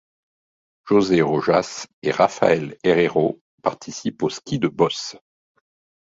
[0.83, 5.15] José Rojas et Rafael Herrero participent au ski de bosses.